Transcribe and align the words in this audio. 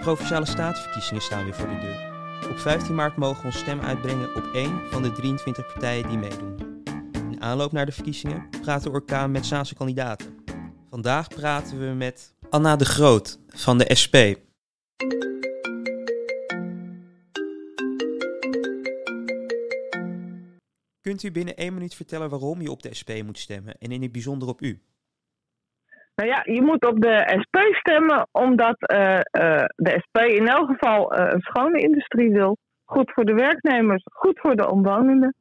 Provinciale 0.00 0.46
Statenverkiezingen 0.46 1.22
staan 1.22 1.44
weer 1.44 1.54
voor 1.54 1.68
de 1.68 1.78
deur. 1.78 2.50
Op 2.50 2.58
15 2.58 2.94
maart 2.94 3.16
mogen 3.16 3.40
we 3.40 3.46
ons 3.46 3.58
stem 3.58 3.80
uitbrengen 3.80 4.34
op 4.34 4.44
één 4.54 4.80
van 4.90 5.02
de 5.02 5.12
23 5.12 5.66
partijen 5.66 6.08
die 6.08 6.18
meedoen. 6.18 6.56
In 7.30 7.42
aanloop 7.42 7.72
naar 7.72 7.86
de 7.86 7.92
verkiezingen 7.92 8.48
praat 8.60 8.82
de 8.82 8.90
orkaan 8.90 9.30
met 9.30 9.46
Zaanse 9.46 9.74
kandidaten. 9.74 10.44
Vandaag 10.90 11.28
praten 11.28 11.78
we 11.78 11.94
met 11.94 12.34
Anna 12.50 12.76
de 12.76 12.84
Groot 12.84 13.38
van 13.48 13.78
de 13.78 13.94
SP. 14.02 14.16
Kunt 21.00 21.22
u 21.22 21.32
binnen 21.32 21.56
één 21.56 21.74
minuut 21.74 21.94
vertellen 21.94 22.30
waarom 22.30 22.60
je 22.60 22.70
op 22.70 22.82
de 22.82 22.94
SP 23.00 23.10
moet 23.24 23.38
stemmen 23.38 23.78
en 23.78 23.92
in 23.92 24.02
het 24.02 24.12
bijzonder 24.12 24.48
op 24.48 24.62
u? 24.62 24.82
Nou 26.20 26.32
ja, 26.32 26.40
je 26.44 26.62
moet 26.62 26.86
op 26.86 27.00
de 27.00 27.38
SP 27.42 27.56
stemmen 27.72 28.28
omdat 28.32 28.76
uh, 28.92 29.14
uh, 29.14 29.64
de 29.76 29.94
SP 30.04 30.16
in 30.18 30.48
elk 30.48 30.70
geval 30.70 31.18
uh, 31.18 31.26
een 31.30 31.40
schone 31.40 31.80
industrie 31.80 32.30
wil. 32.30 32.56
Goed 32.84 33.12
voor 33.12 33.24
de 33.24 33.34
werknemers, 33.34 34.02
goed 34.12 34.40
voor 34.40 34.56
de 34.56 34.70
omwonenden. 34.70 35.34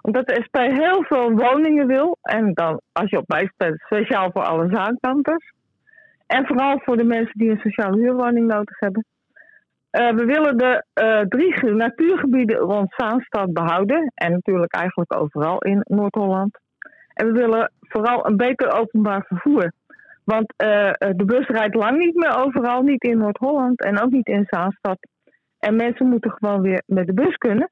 Omdat 0.00 0.26
de 0.26 0.40
SP 0.46 0.56
heel 0.56 1.04
veel 1.04 1.30
woningen 1.30 1.86
wil. 1.86 2.16
En 2.22 2.52
dan, 2.54 2.80
als 2.92 3.10
je 3.10 3.18
op 3.18 3.28
mij 3.28 3.50
stemt, 3.54 3.80
speciaal 3.80 4.30
voor 4.32 4.42
alle 4.42 4.68
zaankanters. 4.72 5.52
En 6.26 6.46
vooral 6.46 6.80
voor 6.84 6.96
de 6.96 7.04
mensen 7.04 7.38
die 7.38 7.50
een 7.50 7.60
sociale 7.60 7.96
huurwoning 7.96 8.46
nodig 8.46 8.78
hebben. 8.78 9.04
we 9.90 10.24
willen 10.24 10.56
de 10.56 10.84
drie 11.28 11.74
natuurgebieden 11.74 12.56
rond 12.56 12.94
Zaanstad 12.96 13.52
behouden. 13.52 14.12
En 14.14 14.32
natuurlijk 14.32 14.74
eigenlijk 14.74 15.20
overal 15.20 15.58
in 15.58 15.80
Noord-Holland. 15.82 16.58
En 17.14 17.26
we 17.26 17.32
willen 17.32 17.72
vooral 17.80 18.26
een 18.26 18.36
beter 18.36 18.72
openbaar 18.72 19.24
vervoer. 19.26 19.72
Want 20.32 20.54
uh, 20.62 20.90
de 21.16 21.24
bus 21.24 21.46
rijdt 21.46 21.74
lang 21.74 21.98
niet 21.98 22.14
meer 22.14 22.36
overal, 22.36 22.82
niet 22.82 23.02
in 23.02 23.18
Noord-Holland 23.18 23.84
en 23.84 24.00
ook 24.00 24.10
niet 24.10 24.26
in 24.26 24.46
Zaanstad. 24.48 24.98
En 25.58 25.76
mensen 25.76 26.08
moeten 26.08 26.30
gewoon 26.30 26.60
weer 26.60 26.82
met 26.86 27.06
de 27.06 27.14
bus 27.14 27.36
kunnen. 27.36 27.70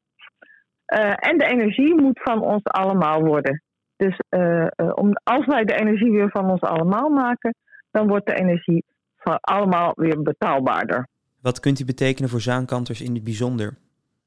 Uh, 0.95 1.13
en 1.17 1.39
de 1.39 1.47
energie 1.47 2.01
moet 2.01 2.21
van 2.23 2.43
ons 2.43 2.65
allemaal 2.65 3.21
worden. 3.23 3.63
Dus 3.97 4.21
uh, 4.31 4.67
om, 4.95 5.13
als 5.23 5.47
wij 5.47 5.65
de 5.65 5.75
energie 5.75 6.11
weer 6.11 6.31
van 6.31 6.51
ons 6.51 6.61
allemaal 6.61 7.09
maken, 7.09 7.55
dan 7.91 8.09
wordt 8.09 8.27
de 8.27 8.35
energie 8.35 8.85
van 9.17 9.39
allemaal 9.41 9.93
weer 9.97 10.23
betaalbaarder. 10.23 11.09
Wat 11.43 11.61
kunt 11.61 11.81
u 11.81 11.85
betekenen 11.85 12.31
voor 12.31 12.41
zaankanters 12.41 13.01
in 13.01 13.15
het 13.15 13.25
bijzonder? 13.25 13.77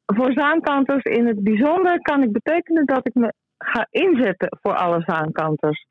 Voor 0.06 0.32
zaankanters 0.32 1.04
in 1.04 1.28
het 1.28 1.44
bijzonder 1.44 2.02
kan 2.02 2.24
ik 2.24 2.32
betekenen 2.32 2.86
dat 2.86 3.08
ik 3.08 3.14
me 3.14 3.34
ga 3.58 3.88
inzetten 3.90 4.58
voor 4.62 4.76
alle 4.76 5.02
zaankanters. 5.06 5.86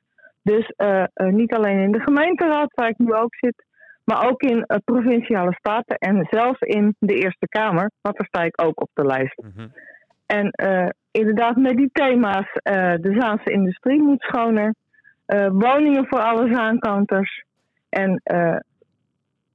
Dus 0.53 0.73
uh, 0.77 1.05
uh, 1.15 1.33
niet 1.33 1.55
alleen 1.55 1.79
in 1.79 1.93
de 1.93 2.01
gemeenteraad, 2.01 2.75
waar 2.75 2.89
ik 2.89 2.99
nu 2.99 3.15
ook 3.15 3.35
zit, 3.35 3.65
maar 4.05 4.29
ook 4.29 4.43
in 4.43 4.57
uh, 4.57 4.77
provinciale 4.85 5.55
staten 5.55 5.97
en 5.97 6.27
zelfs 6.31 6.61
in 6.61 6.95
de 6.99 7.15
Eerste 7.15 7.49
Kamer, 7.49 7.91
want 8.01 8.17
daar 8.17 8.27
sta 8.27 8.43
ik 8.43 8.63
ook 8.63 8.81
op 8.81 8.91
de 8.93 9.05
lijst. 9.05 9.43
Mm 9.43 9.53
-hmm. 9.57 9.73
En 10.27 10.51
inderdaad, 11.11 11.57
met 11.57 11.77
die 11.77 11.91
thema's, 11.93 12.53
de 13.01 13.17
Zaanse 13.19 13.51
industrie 13.51 14.03
moet 14.03 14.23
schoner, 14.23 14.75
woningen 15.53 16.07
voor 16.07 16.21
alle 16.21 16.55
zaankanters 16.55 17.45
en 17.89 18.23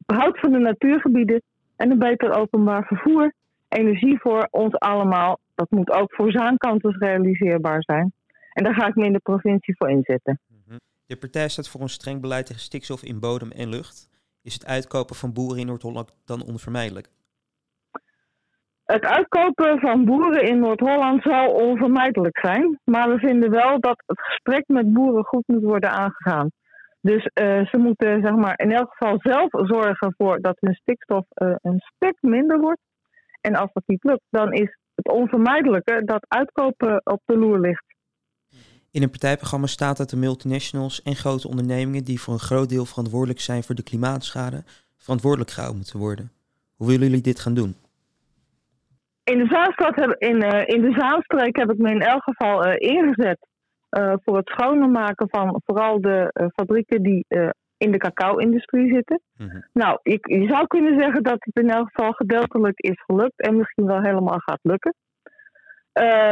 behoud 0.05 0.39
van 0.39 0.51
de 0.51 0.59
natuurgebieden 0.59 1.41
en 1.75 1.91
een 1.91 1.99
beter 1.99 2.33
openbaar 2.33 2.85
vervoer, 2.85 3.33
energie 3.69 4.19
voor 4.19 4.47
ons 4.51 4.75
allemaal. 4.75 5.39
Dat 5.55 5.69
moet 5.69 5.91
ook 5.91 6.13
voor 6.13 6.31
zaankanters 6.31 6.97
realiseerbaar 6.97 7.83
zijn. 7.83 8.13
En 8.53 8.63
daar 8.63 8.73
ga 8.73 8.87
ik 8.87 8.95
me 8.95 9.05
in 9.05 9.13
de 9.13 9.19
provincie 9.19 9.75
voor 9.77 9.89
inzetten. 9.89 10.39
De 11.11 11.17
partij 11.17 11.49
staat 11.49 11.69
voor 11.69 11.81
een 11.81 11.89
streng 11.89 12.21
beleid 12.21 12.45
tegen 12.45 12.61
stikstof 12.61 13.03
in 13.03 13.19
bodem 13.19 13.51
en 13.51 13.69
lucht. 13.69 14.09
Is 14.43 14.53
het 14.53 14.65
uitkopen 14.65 15.15
van 15.15 15.33
boeren 15.33 15.59
in 15.59 15.65
Noord-Holland 15.65 16.13
dan 16.25 16.43
onvermijdelijk? 16.43 17.07
Het 18.85 19.05
uitkopen 19.05 19.79
van 19.79 20.05
boeren 20.05 20.43
in 20.43 20.59
Noord-Holland 20.59 21.23
zal 21.23 21.51
onvermijdelijk 21.51 22.39
zijn. 22.39 22.79
Maar 22.83 23.09
we 23.09 23.17
vinden 23.17 23.49
wel 23.49 23.79
dat 23.79 24.03
het 24.05 24.21
gesprek 24.21 24.63
met 24.67 24.93
boeren 24.93 25.23
goed 25.23 25.43
moet 25.47 25.63
worden 25.63 25.91
aangegaan. 25.91 26.49
Dus 27.01 27.23
uh, 27.23 27.65
ze 27.65 27.77
moeten 27.77 28.21
zeg 28.21 28.35
maar, 28.35 28.59
in 28.59 28.71
elk 28.71 28.89
geval 28.91 29.19
zelf 29.19 29.49
zorgen 29.51 30.13
voor 30.17 30.41
dat 30.41 30.57
hun 30.59 30.73
stikstof 30.73 31.25
uh, 31.35 31.55
een 31.61 31.79
stuk 31.79 32.17
minder 32.21 32.59
wordt. 32.59 32.81
En 33.41 33.55
als 33.55 33.69
dat 33.73 33.83
niet 33.85 34.03
lukt, 34.03 34.25
dan 34.29 34.53
is 34.53 34.77
het 34.95 35.13
onvermijdelijke 35.13 36.01
dat 36.05 36.25
uitkopen 36.27 37.01
op 37.03 37.21
de 37.25 37.37
loer 37.37 37.59
ligt. 37.59 37.90
In 38.91 39.03
een 39.03 39.09
partijprogramma 39.09 39.67
staat 39.67 39.97
dat 39.97 40.09
de 40.09 40.17
multinationals 40.17 41.01
en 41.01 41.15
grote 41.15 41.47
ondernemingen 41.47 42.03
die 42.03 42.21
voor 42.21 42.33
een 42.33 42.39
groot 42.39 42.69
deel 42.69 42.85
verantwoordelijk 42.85 43.39
zijn 43.39 43.63
voor 43.63 43.75
de 43.75 43.83
klimaatschade, 43.83 44.63
verantwoordelijk 44.97 45.51
gehouden 45.51 45.79
moeten 45.79 45.99
worden. 45.99 46.31
Hoe 46.75 46.87
willen 46.87 47.07
jullie 47.07 47.21
dit 47.21 47.39
gaan 47.39 47.53
doen? 47.53 47.75
In 49.23 49.37
de 49.37 49.45
Zaanstad 49.45 49.95
heb, 49.95 50.15
in, 50.17 50.43
uh, 50.43 50.61
in 50.65 50.81
de 50.81 50.93
Zaanstreek 50.97 51.55
heb 51.55 51.71
ik 51.71 51.77
me 51.77 51.89
in 51.89 52.01
elk 52.01 52.23
geval 52.23 52.67
uh, 52.67 52.73
ingezet 52.77 53.47
uh, 53.91 54.13
voor 54.23 54.37
het 54.37 54.49
schoner 54.49 54.89
maken 54.89 55.29
van 55.29 55.61
vooral 55.65 56.01
de 56.01 56.49
fabrieken 56.55 57.03
die 57.03 57.25
in 57.77 57.91
de 57.91 57.97
cacao-industrie 57.97 58.93
zitten. 58.93 59.21
Mm 59.37 59.49
-hmm. 59.49 59.65
Nou, 59.73 59.99
ik, 60.03 60.27
je 60.27 60.47
zou 60.47 60.67
kunnen 60.67 60.99
zeggen 60.99 61.23
dat 61.23 61.37
het 61.39 61.63
in 61.63 61.69
elk 61.69 61.89
geval 61.93 62.11
gedeeltelijk 62.11 62.79
is 62.79 63.03
gelukt 63.05 63.41
en 63.41 63.57
misschien 63.57 63.85
wel 63.85 64.01
helemaal 64.01 64.39
gaat 64.39 64.59
lukken. 64.61 64.95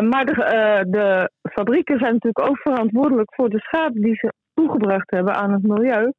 Maar 0.10 0.26
de, 0.26 0.86
de, 0.88 1.32
fabrieken 1.52 2.00
zijn 2.00 2.14
natuurlijk 2.14 2.50
ook 2.50 2.58
verantwoordelijk 2.58 3.36
voor 3.36 3.50
de 3.50 3.60
schade 3.60 4.00
die 4.00 4.16
ze 4.16 4.34
toegebracht 4.54 5.12
hebben 5.12 5.36
aan 5.36 5.52
het 5.52 5.64
milieu, 5.64 6.14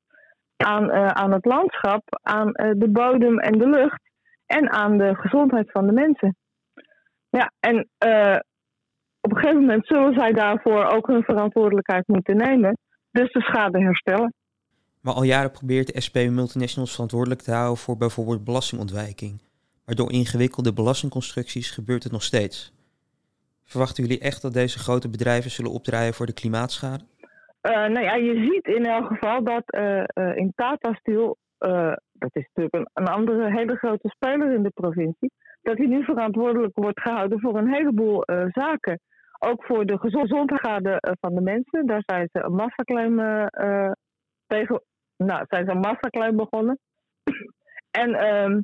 aan, 0.57 0.85
uh, 0.85 1.07
aan 1.07 1.33
het 1.33 1.45
landschap, 1.45 2.03
aan 2.23 2.53
de 2.53 2.89
bodem 2.89 3.39
en 3.39 3.59
de 3.59 3.69
lucht 3.69 4.01
en 4.47 4.71
aan 4.71 4.99
de 4.99 5.15
gezondheid 5.15 5.71
van 5.71 5.87
de 5.87 5.93
mensen. 5.93 6.37
Ja, 7.31 7.53
en 7.61 7.89
op 9.21 9.31
een 9.31 9.37
gegeven 9.37 9.61
moment 9.61 9.87
zullen 9.87 10.15
zij 10.15 10.33
daarvoor 10.33 10.85
ook 10.85 11.07
hun 11.07 11.23
verantwoordelijkheid 11.23 12.09
moeten 12.09 12.37
nemen, 12.37 12.79
dus 13.11 13.33
de 13.33 13.41
schade 13.41 13.79
herstellen. 13.79 14.35
Maar 15.01 15.15
al 15.15 15.23
jaren 15.23 15.51
probeert 15.51 15.95
de 15.95 16.01
SP 16.07 16.17
multinationals 16.17 16.93
verantwoordelijk 16.93 17.41
te 17.41 17.53
houden 17.53 17.77
voor 17.77 17.97
bijvoorbeeld 17.97 18.45
belastingontwijking. 18.45 19.41
Maar 19.85 19.95
door 19.95 20.13
ingewikkelde 20.13 20.73
belastingconstructies 20.73 21.71
gebeurt 21.71 22.03
het 22.03 22.13
nog 22.13 22.23
steeds. 22.23 22.73
Verwachten 23.71 24.05
jullie 24.05 24.21
echt 24.21 24.43
dat 24.43 24.53
deze 24.53 24.79
grote 24.79 25.11
bedrijven 25.11 25.51
zullen 25.51 25.71
opdraaien 25.71 26.15
voor 26.15 26.27
de 26.27 26.33
klimaatschade? 26.41 27.05
Uh, 27.63 27.73
nou 27.73 28.01
ja, 28.01 28.15
je 28.15 28.51
ziet 28.51 28.77
in 28.77 28.87
elk 28.87 29.07
geval 29.07 29.45
dat 29.45 29.63
uh, 29.67 30.05
uh, 30.15 30.37
in 30.37 30.53
Tata 30.55 30.95
Steel, 30.95 31.37
dat 32.13 32.31
is 32.33 32.49
natuurlijk 32.53 32.91
een, 32.95 33.07
andere 33.07 33.51
hele 33.51 33.77
grote 33.77 34.09
speler 34.09 34.53
in 34.53 34.63
de 34.63 34.71
provincie, 34.71 35.33
dat 35.63 35.77
hij 35.77 35.87
nu 35.87 36.05
verantwoordelijk 36.05 36.73
wordt 36.75 37.01
gehouden 37.01 37.41
voor 37.41 37.59
een 37.59 37.73
heleboel 37.73 38.23
zaken. 38.53 39.01
Ook 39.39 39.65
voor 39.65 39.87
de 39.87 39.99
gezondheid 39.99 40.99
van 41.21 41.35
de 41.35 41.41
mensen. 41.41 41.87
Daar 41.87 42.03
zijn 42.07 42.29
ze 42.33 42.43
een 42.43 42.55
massaclaim 42.55 43.17
tegen, 44.47 44.83
nou, 45.17 45.45
zijn 45.49 45.65
ze 45.65 45.71
een 45.71 45.81
massaclaim 45.81 46.37
begonnen. 46.37 46.79
en 48.03 48.15
ehm, 48.15 48.61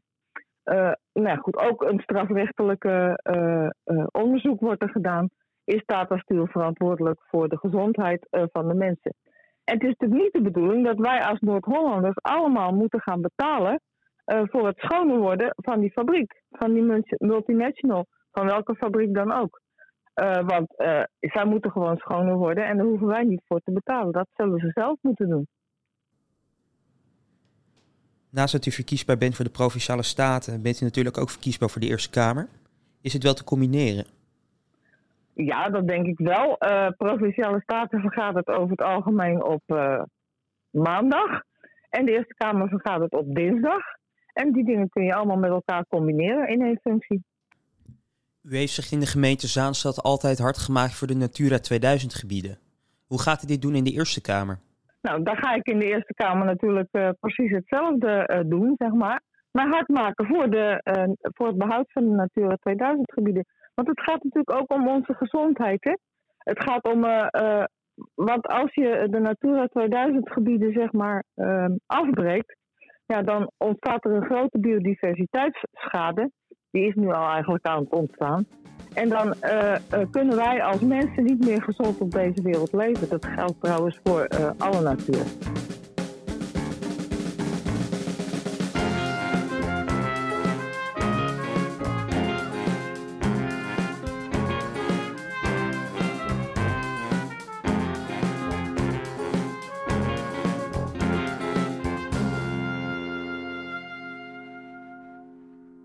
nou 1.13 1.39
goed, 1.39 1.57
ook 1.57 1.83
een 1.83 2.01
strafrechtelijke 2.01 3.21
uh, 3.31 3.69
uh, 3.97 4.07
onderzoek 4.13 4.61
wordt 4.61 4.83
er 4.83 4.91
gedaan. 4.91 5.29
Is 5.65 5.85
Tata 5.85 6.19
Steel 6.19 6.47
verantwoordelijk 6.47 7.21
voor 7.29 7.49
de 7.49 7.59
gezondheid 7.59 8.27
van 8.31 8.69
de 8.69 8.75
mensen? 8.75 9.15
En 9.65 9.75
het 9.75 9.83
is 9.83 9.89
natuurlijk 9.89 10.23
niet 10.23 10.33
de 10.33 10.51
bedoeling 10.51 10.85
dat 10.85 10.99
wij 10.99 11.25
als 11.25 11.41
Noord-Hollanders 11.41 12.17
allemaal 12.23 12.73
moeten 12.73 13.01
gaan 13.01 13.21
betalen 13.21 13.81
voor 14.25 14.67
het 14.67 14.79
schoner 14.79 15.19
worden 15.19 15.53
van 15.57 15.81
die 15.81 15.91
fabriek, 15.91 16.43
van 16.51 16.73
die 16.73 17.05
multinational, 17.19 18.07
van 18.33 18.47
welke 18.47 18.75
fabriek 18.75 19.15
dan 19.15 19.33
ook. 19.33 19.61
want 20.47 20.75
zij 21.21 21.45
moeten 21.45 21.71
gewoon 21.71 21.97
schoner 21.97 22.37
worden 22.37 22.65
en 22.65 22.77
daar 22.77 22.87
hoeven 22.87 23.07
wij 23.07 23.25
niet 23.25 23.43
voor 23.47 23.61
te 23.61 23.73
betalen. 23.73 24.13
Dat 24.13 24.29
zullen 24.33 24.59
ze 24.59 24.71
zelf 24.71 24.99
moeten 25.01 25.29
doen. 25.29 25.47
Naast 28.37 28.53
dat 28.53 28.67
u 28.67 28.71
verkiesbaar 28.71 29.19
bent 29.19 29.35
voor 29.35 29.45
de 29.45 29.51
provinciale 29.51 30.03
staten, 30.03 30.63
bent 30.63 30.81
u 30.81 30.85
natuurlijk 30.85 31.19
ook 31.19 31.31
verkiesbaar 31.31 31.71
voor 31.71 31.81
de 31.81 31.87
Eerste 31.87 32.11
Kamer. 32.11 32.49
Is 33.01 33.13
het 33.13 33.23
wel 33.23 33.35
te 33.35 33.45
combineren? 33.45 34.07
Ja, 35.33 35.69
dat 35.69 35.87
denk 35.87 36.07
ik 36.07 36.19
wel. 36.19 36.57
Uh, 36.59 36.89
provinciale 36.97 37.61
staten 37.61 38.01
vergadert 38.01 38.49
over 38.49 38.71
het 38.71 38.83
algemeen 38.83 39.45
op 39.45 39.63
uh, 39.67 40.03
maandag. 40.71 41.43
En 41.91 42.05
de 42.05 42.13
Eerste 42.13 42.35
Kamer 42.35 42.69
vergadert 42.69 43.13
op 43.13 43.35
dinsdag. 43.35 43.83
En 44.33 44.53
die 44.53 44.65
dingen 44.65 44.89
kun 44.89 45.05
je 45.05 45.15
allemaal 45.15 45.37
met 45.37 45.51
elkaar 45.51 45.87
combineren 45.89 46.49
in 46.49 46.63
één 46.63 46.81
functie. 46.83 47.25
U 48.43 48.57
heeft 48.57 48.73
zich 48.73 48.93
in 48.93 49.01
de 49.01 49.07
gemeente 49.07 49.47
Zaanstad 49.47 50.03
altijd 50.03 50.39
hard 50.39 50.59
gemaakt 50.59 50.95
voor 50.95 51.07
de 51.07 51.17
Natura 51.17 51.59
2000 51.59 52.15
gebieden. 52.15 52.59
Hoe 53.07 53.21
gaat 53.21 53.43
u 53.43 53.47
dit 53.47 53.63
doen 53.63 53.75
in 53.75 53.85
de 53.85 53.93
Eerste 53.93 54.21
Kamer? 54.21 54.59
Nou, 55.07 55.23
daar 55.23 55.37
ga 55.37 55.55
ik 55.55 55.67
in 55.67 55.79
de 55.79 55.85
Eerste 55.85 56.15
Kamer 56.15 56.47
natuurlijk 56.47 56.89
uh, 56.93 57.09
precies 57.21 57.51
hetzelfde 57.51 58.31
uh, 58.33 58.51
doen, 58.51 58.75
zeg 58.79 58.93
maar. 58.93 59.23
Maar 59.51 59.69
hard 59.69 59.89
maken 59.89 60.27
voor, 60.27 60.51
de, 60.51 60.81
uh, 60.85 61.13
voor 61.21 61.47
het 61.47 61.59
behoud 61.59 61.93
van 61.93 62.05
de 62.09 62.15
Natura 62.15 62.57
2000 62.57 63.13
gebieden. 63.13 63.45
Want 63.75 63.89
het 63.89 64.01
gaat 64.01 64.23
natuurlijk 64.25 64.61
ook 64.61 64.73
om 64.73 64.89
onze 64.89 65.15
gezondheid, 65.15 65.85
hè. 65.85 65.93
Het 66.37 66.63
gaat 66.63 66.85
om, 66.93 67.01
want 68.15 68.47
als 68.47 68.75
je 68.75 69.07
de 69.11 69.19
Natura 69.19 69.67
2000 69.67 70.33
gebieden, 70.33 70.73
zeg 70.73 70.93
maar, 70.93 71.25
afbreekt, 71.87 72.57
ja, 73.07 73.23
dan 73.23 73.51
ontstaat 73.57 74.05
er 74.05 74.11
een 74.11 74.25
grote 74.25 74.59
biodiversiteitsschade. 74.59 76.31
Die 76.71 76.87
is 76.87 76.95
nu 76.95 77.07
al 77.07 77.29
eigenlijk 77.31 77.67
aan 77.67 77.83
het 77.83 77.93
ontstaan. 77.93 78.47
En 78.97 79.09
dan 79.09 79.35
uh, 79.45 79.73
kunnen 80.11 80.37
wij 80.37 80.63
als 80.63 80.81
mensen 80.81 81.25
niet 81.25 81.45
meer 81.45 81.63
gezond 81.63 81.99
op 81.99 82.11
deze 82.11 82.43
wereld 82.43 82.73
leven. 82.73 83.09
Dat 83.09 83.27
geldt 83.27 83.55
trouwens 83.61 84.01
voor 84.05 84.29
uh, 84.41 84.51
alle 84.59 84.81
natuur. 84.81 85.25